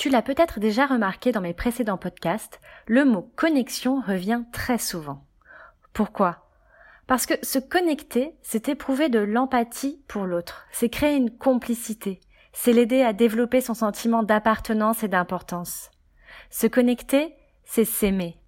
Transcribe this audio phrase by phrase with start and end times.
[0.00, 5.26] Tu l'as peut-être déjà remarqué dans mes précédents podcasts, le mot connexion revient très souvent.
[5.92, 6.48] Pourquoi?
[7.06, 12.18] Parce que se connecter, c'est éprouver de l'empathie pour l'autre, c'est créer une complicité,
[12.54, 15.90] c'est l'aider à développer son sentiment d'appartenance et d'importance.
[16.48, 18.38] Se connecter, c'est s'aimer.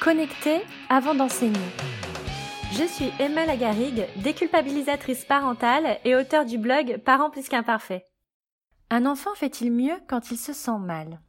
[0.00, 1.58] Connecter avant d'enseigner.
[2.72, 8.02] Je suis Emma Lagarigue, déculpabilisatrice parentale et auteur du blog Parents plus qu'imparfaits.
[8.88, 11.20] Un enfant fait-il mieux quand il se sent mal?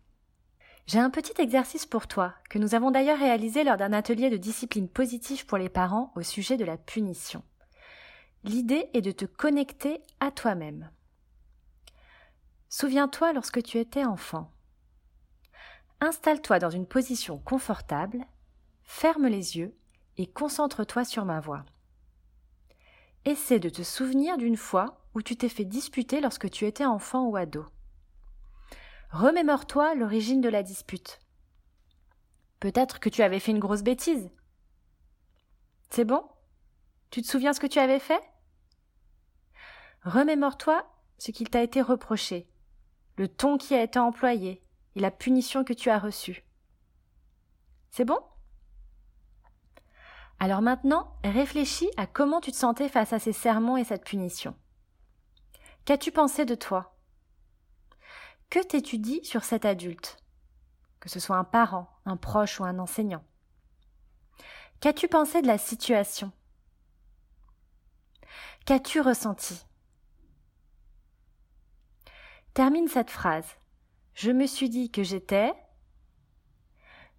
[0.88, 4.38] J'ai un petit exercice pour toi, que nous avons d'ailleurs réalisé lors d'un atelier de
[4.38, 7.44] discipline positive pour les parents au sujet de la punition.
[8.46, 10.92] L'idée est de te connecter à toi-même.
[12.70, 14.50] Souviens-toi lorsque tu étais enfant.
[16.00, 18.26] Installe-toi dans une position confortable,
[18.84, 19.76] ferme les yeux
[20.18, 21.66] et concentre-toi sur ma voix.
[23.26, 27.26] Essaie de te souvenir d'une fois où tu t'es fait disputer lorsque tu étais enfant
[27.26, 27.66] ou ado.
[29.12, 31.20] Remémore-toi l'origine de la dispute.
[32.60, 34.30] Peut-être que tu avais fait une grosse bêtise.
[35.90, 36.24] C'est bon?
[37.12, 38.22] Tu te souviens ce que tu avais fait?
[40.04, 40.86] Remémore-toi
[41.18, 42.50] ce qu'il t'a été reproché,
[43.18, 44.62] le ton qui a été employé
[44.96, 46.44] et la punition que tu as reçue.
[47.92, 48.20] C'est bon?
[50.44, 54.58] Alors maintenant, réfléchis à comment tu te sentais face à ces sermons et cette punition.
[55.86, 56.98] Qu'as-tu pensé de toi?
[58.50, 60.18] Que t'es-tu dit sur cet adulte?
[61.00, 63.24] Que ce soit un parent, un proche ou un enseignant?
[64.82, 66.34] Qu'as-tu pensé de la situation?
[68.66, 69.66] Qu'as-tu ressenti?
[72.54, 73.48] Termine cette phrase.
[74.14, 75.54] Je me suis dit que j'étais.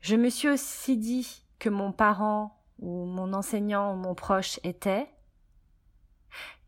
[0.03, 5.09] Je me suis aussi dit que mon parent où mon enseignant ou mon proche était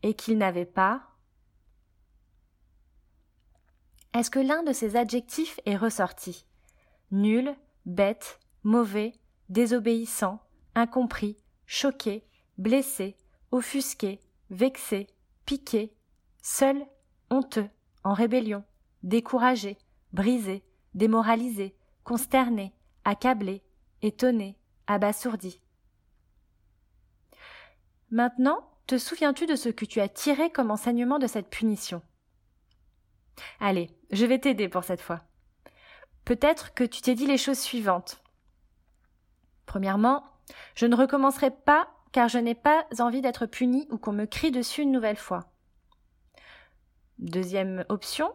[0.03, 1.03] et qu'il n'avait pas
[4.13, 6.45] Est-ce que l'un de ces adjectifs est ressorti?
[7.11, 9.13] Nul, bête, mauvais,
[9.49, 10.41] désobéissant,
[10.75, 12.25] incompris, choqué,
[12.57, 13.15] blessé,
[13.51, 14.19] offusqué,
[14.49, 15.07] vexé,
[15.45, 15.93] piqué,
[16.41, 16.85] seul,
[17.29, 17.69] honteux,
[18.03, 18.63] en rébellion,
[19.03, 19.77] découragé,
[20.13, 20.63] brisé,
[20.95, 23.61] démoralisé, consterné, accablé,
[24.01, 24.57] étonné,
[24.87, 25.61] abasourdi.
[28.09, 32.01] Maintenant, te souviens-tu de ce que tu as tiré comme enseignement de cette punition?
[33.59, 35.21] Allez, je vais t'aider pour cette fois.
[36.23, 38.21] Peut-être que tu t'es dit les choses suivantes.
[39.65, 40.23] Premièrement,
[40.75, 44.51] je ne recommencerai pas car je n'ai pas envie d'être puni ou qu'on me crie
[44.51, 45.51] dessus une nouvelle fois.
[47.19, 48.33] Deuxième option,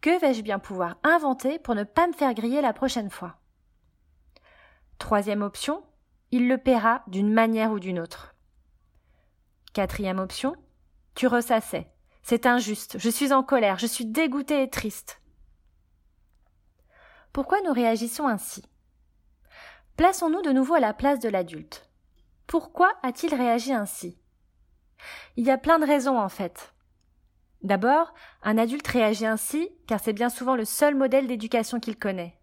[0.00, 3.36] que vais-je bien pouvoir inventer pour ne pas me faire griller la prochaine fois?
[4.98, 5.84] Troisième option,
[6.32, 8.34] il le paiera d'une manière ou d'une autre.
[9.78, 10.56] Quatrième option,
[11.14, 11.86] tu ressassais.
[12.24, 15.20] C'est injuste, je suis en colère, je suis dégoûtée et triste.
[17.32, 18.64] Pourquoi nous réagissons ainsi?
[19.96, 21.88] Plaçons-nous de nouveau à la place de l'adulte.
[22.48, 24.18] Pourquoi a-t-il réagi ainsi?
[25.36, 26.74] Il y a plein de raisons en fait.
[27.62, 28.12] D'abord,
[28.42, 32.36] un adulte réagit ainsi car c'est bien souvent le seul modèle d'éducation qu'il connaît.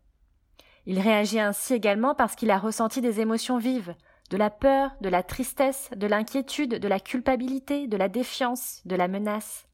[0.85, 3.94] Il réagit ainsi également parce qu'il a ressenti des émotions vives,
[4.29, 8.95] de la peur, de la tristesse, de l'inquiétude, de la culpabilité, de la défiance, de
[8.95, 9.67] la menace.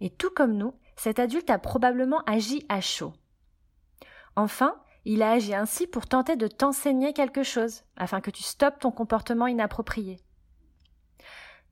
[0.00, 3.12] Et tout comme nous, cet adulte a probablement agi à chaud.
[4.36, 8.80] Enfin, il a agi ainsi pour tenter de t'enseigner quelque chose, afin que tu stoppes
[8.80, 10.20] ton comportement inapproprié.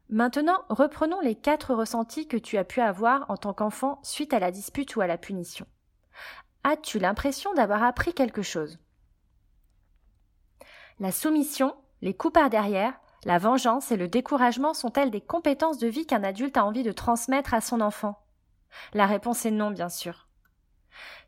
[0.09, 4.39] Maintenant, reprenons les quatre ressentis que tu as pu avoir en tant qu'enfant suite à
[4.39, 5.67] la dispute ou à la punition.
[6.63, 8.79] As-tu l'impression d'avoir appris quelque chose?
[11.01, 12.95] La soumission, les coups par derrière,
[13.25, 16.93] la vengeance et le découragement sont-elles des compétences de vie qu'un adulte a envie de
[16.93, 18.19] transmettre à son enfant?
[18.93, 20.29] La réponse est non, bien sûr.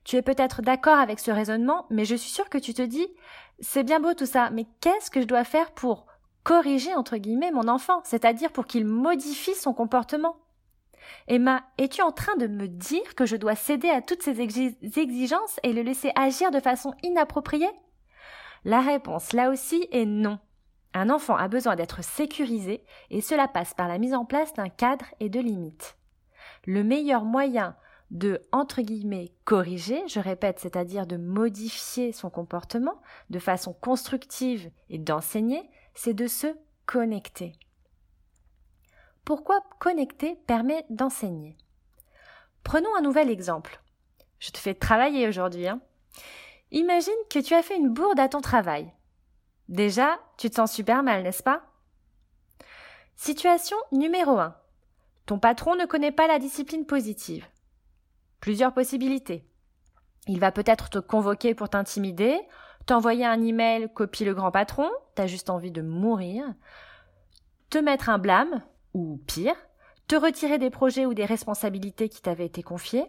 [0.05, 3.09] Tu es peut-être d'accord avec ce raisonnement, mais je suis sûre que tu te dis
[3.59, 6.06] c'est bien beau tout ça, mais qu'est-ce que je dois faire pour
[6.44, 10.37] corriger entre guillemets mon enfant, c'est-à-dire pour qu'il modifie son comportement?
[11.26, 15.58] Emma, es-tu en train de me dire que je dois céder à toutes ces exigences
[15.62, 17.70] et le laisser agir de façon inappropriée?
[18.67, 20.41] La réponse là aussi est non.
[20.93, 24.69] Un enfant a besoin d'être sécurisé et cela passe par la mise en place d'un
[24.69, 25.97] cadre et de limites.
[26.67, 27.77] Le meilleur moyen
[28.11, 34.99] de entre guillemets corriger, je répète, c'est-à-dire de modifier son comportement de façon constructive et
[34.99, 35.63] d'enseigner,
[35.95, 36.49] c'est de se
[36.87, 37.53] connecter.
[39.25, 41.57] Pourquoi connecter permet d'enseigner?
[42.65, 43.81] Prenons un nouvel exemple.
[44.41, 45.69] Je te fais travailler aujourd'hui.
[45.69, 45.81] Hein
[46.73, 48.93] Imagine que tu as fait une bourde à ton travail.
[49.69, 51.63] Déjà, tu te sens super mal, n'est-ce pas?
[53.17, 54.55] Situation numéro 1.
[55.27, 57.47] Ton patron ne connaît pas la discipline positive.
[58.41, 59.49] Plusieurs possibilités.
[60.29, 62.39] Il va peut-être te convoquer pour t'intimider,
[62.85, 66.45] t'envoyer un email copie le grand patron, t'as juste envie de mourir,
[67.71, 68.63] te mettre un blâme,
[68.95, 69.57] ou pire,
[70.09, 73.07] te retirer des projets ou des responsabilités qui t'avaient été confiées,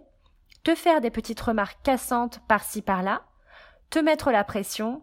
[0.64, 3.24] te faire des petites remarques cassantes par-ci par-là,
[3.90, 5.02] te mettre la pression.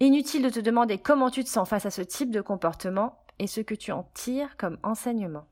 [0.00, 3.46] Inutile de te demander comment tu te sens face à ce type de comportement et
[3.46, 5.46] ce que tu en tires comme enseignement.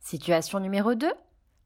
[0.00, 1.10] Situation numéro 2.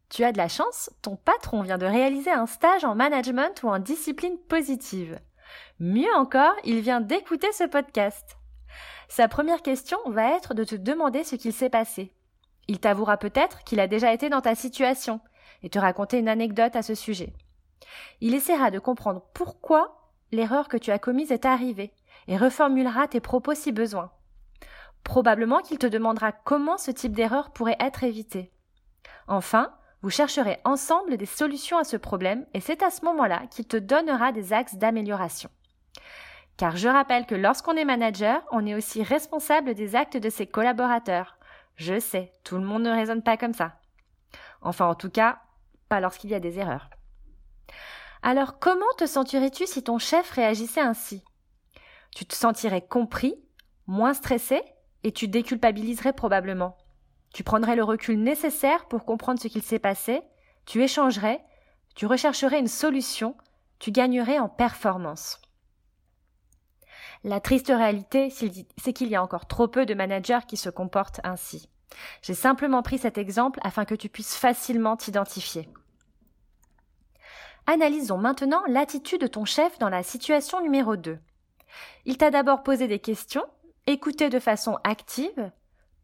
[0.09, 3.69] Tu as de la chance, ton patron vient de réaliser un stage en management ou
[3.69, 5.19] en discipline positive.
[5.81, 8.37] Mieux encore, il vient d'écouter ce podcast.
[9.09, 12.13] Sa première question va être de te demander ce qu'il s'est passé.
[12.69, 15.21] Il t'avouera peut-être qu'il a déjà été dans ta situation
[15.63, 17.33] et te raconter une anecdote à ce sujet.
[18.21, 21.93] Il essaiera de comprendre pourquoi l'erreur que tu as commise est arrivée
[22.29, 24.11] et reformulera tes propos si besoin.
[25.05, 28.53] Probablement qu'il te demandera comment ce type d'erreur pourrait être évité.
[29.27, 33.67] Enfin, vous chercherez ensemble des solutions à ce problème et c'est à ce moment-là qu'il
[33.67, 35.51] te donnera des axes d'amélioration.
[36.57, 40.47] Car je rappelle que lorsqu'on est manager, on est aussi responsable des actes de ses
[40.47, 41.37] collaborateurs.
[41.77, 43.75] Je sais, tout le monde ne raisonne pas comme ça.
[44.61, 45.41] Enfin, en tout cas,
[45.89, 46.89] pas lorsqu'il y a des erreurs.
[48.23, 51.25] Alors, comment te sentirais-tu si ton chef réagissait ainsi?
[52.15, 53.35] Tu te sentirais compris,
[53.87, 54.63] moins stressé,
[55.03, 56.77] et tu déculpabiliserais probablement.
[57.35, 60.23] Tu prendrais le recul nécessaire pour comprendre ce qu'il s'est passé,
[60.67, 61.45] tu échangerais,
[61.95, 63.35] tu rechercherais une solution,
[63.79, 65.41] tu gagnerais en performance.
[67.25, 71.21] La triste réalité, c'est qu'il y a encore trop peu de managers qui se comportent
[71.25, 71.69] ainsi.
[72.23, 75.69] J'ai simplement pris cet exemple afin que tu puisses facilement t'identifier.
[77.67, 81.19] Analysons maintenant l'attitude de ton chef dans la situation numéro 2.
[82.05, 83.45] Il t'a d'abord posé des questions,
[83.87, 85.53] écouté de façon active,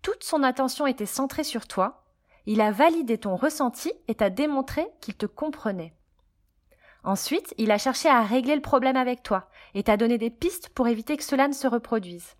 [0.02, 2.04] toute son attention était centrée sur toi,
[2.46, 5.94] il a validé ton ressenti et t'a démontré qu'il te comprenait.
[7.04, 10.68] Ensuite, il a cherché à régler le problème avec toi et t'a donné des pistes
[10.70, 12.36] pour éviter que cela ne se reproduise.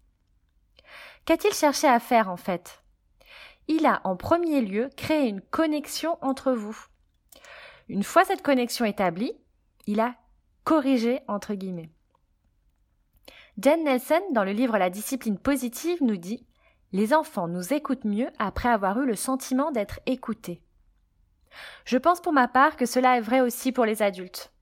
[1.25, 2.83] Qu'a-t-il cherché à faire en fait?
[3.67, 6.88] Il a en premier lieu créé une connexion entre vous.
[7.89, 9.33] Une fois cette connexion établie,
[9.87, 10.15] il a
[10.65, 11.91] corrigé entre guillemets.
[13.61, 16.47] Jen Nelson, dans le livre La discipline positive, nous dit
[16.93, 20.63] Les enfants nous écoutent mieux après avoir eu le sentiment d'être écoutés.
[21.85, 24.53] Je pense pour ma part que cela est vrai aussi pour les adultes.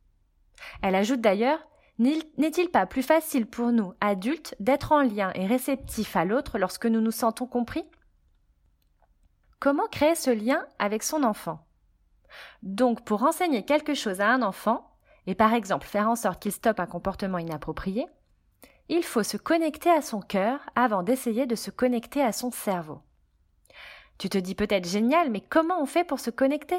[0.82, 1.67] Elle ajoute d'ailleurs
[1.99, 6.87] N'est-il pas plus facile pour nous, adultes, d'être en lien et réceptifs à l'autre lorsque
[6.87, 7.84] nous nous sentons compris?
[9.58, 11.65] Comment créer ce lien avec son enfant?
[12.62, 14.90] Donc, pour enseigner quelque chose à un enfant,
[15.26, 18.06] et par exemple faire en sorte qu'il stoppe un comportement inapproprié,
[18.88, 23.00] il faut se connecter à son cœur avant d'essayer de se connecter à son cerveau.
[24.18, 26.78] Tu te dis peut-être génial, mais comment on fait pour se connecter?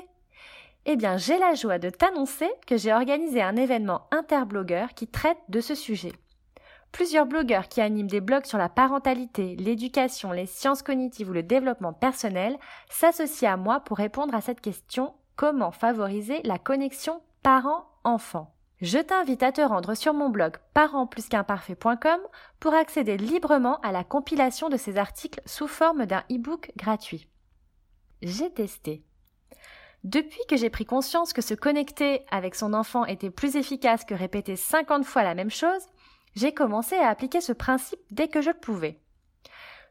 [0.86, 5.38] Eh bien, j'ai la joie de t'annoncer que j'ai organisé un événement interblogueur qui traite
[5.50, 6.14] de ce sujet.
[6.94, 11.44] Plusieurs blogueurs qui animent des blogs sur la parentalité, l'éducation, les sciences cognitives ou le
[11.44, 12.58] développement personnel
[12.90, 18.54] s'associent à moi pour répondre à cette question comment favoriser la connexion parent-enfant.
[18.82, 22.20] Je t'invite à te rendre sur mon blog parentplusqu'imparfait.com
[22.60, 27.30] pour accéder librement à la compilation de ces articles sous forme d'un e-book gratuit.
[28.22, 29.04] J'ai testé.
[30.04, 34.14] Depuis que j'ai pris conscience que se connecter avec son enfant était plus efficace que
[34.14, 35.88] répéter 50 fois la même chose,
[36.36, 39.00] j'ai commencé à appliquer ce principe dès que je le pouvais.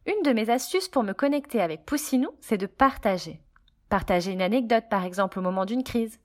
[0.07, 3.41] Une de mes astuces pour me connecter avec Poussinou, c'est de partager.
[3.89, 6.19] Partager une anecdote, par exemple, au moment d'une crise,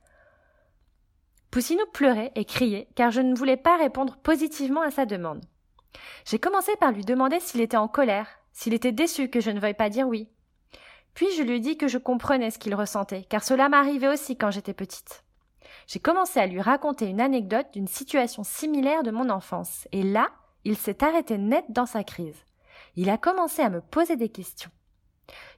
[1.52, 5.44] Poussinou pleurait et criait car je ne voulais pas répondre positivement à sa demande.
[6.26, 9.60] J'ai commencé par lui demander s'il était en colère, s'il était déçu que je ne
[9.60, 10.30] veuille pas dire oui.
[11.14, 14.50] Puis je lui dis que je comprenais ce qu'il ressentait, car cela m'arrivait aussi quand
[14.50, 15.26] j'étais petite.
[15.88, 20.30] J'ai commencé à lui raconter une anecdote d'une situation similaire de mon enfance, et là,
[20.64, 22.38] il s'est arrêté net dans sa crise.
[22.96, 24.72] Il a commencé à me poser des questions.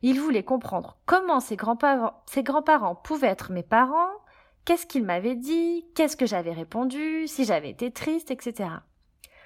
[0.02, 4.12] Il voulait comprendre comment ses grands-parents, pouvaient être mes parents,
[4.66, 8.70] qu'est-ce qu'il m'avait dit, qu'est-ce que j'avais répondu, si j'avais été triste, etc.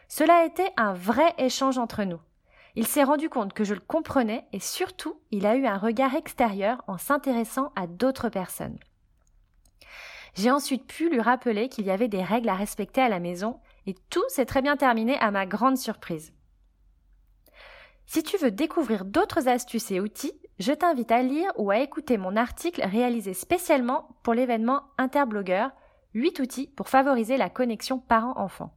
[0.08, 2.20] Cela a été un vrai échange entre nous.
[2.76, 6.16] Il s'est rendu compte que je le comprenais et surtout, il a eu un regard
[6.16, 8.78] extérieur en s'intéressant à d'autres personnes.
[10.36, 13.60] J'ai ensuite pu lui rappeler qu'il y avait des règles à respecter à la maison
[13.88, 16.34] et tout s'est très bien terminé à ma grande surprise.
[18.08, 22.18] Si tu veux découvrir d'autres astuces et outils, je t'invite à lire ou à écouter
[22.18, 25.70] mon article réalisé spécialement pour l'événement Interblogueur
[26.16, 28.74] 8 outils pour favoriser la connexion parent-enfant.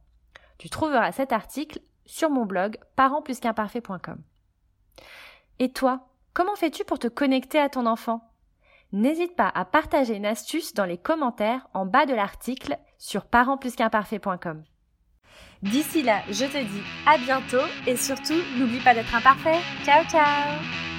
[0.59, 4.21] Tu trouveras cet article sur mon blog parentplusqu'imparfait.com.
[5.57, 8.21] Et toi, Comment fais-tu pour te connecter à ton enfant?
[8.93, 14.63] N'hésite pas à partager une astuce dans les commentaires en bas de l'article sur parentsplusqu'imparfait.com.
[15.61, 19.59] D'ici là, je te dis à bientôt et surtout, n'oublie pas d'être imparfait.
[19.85, 20.90] Ciao ciao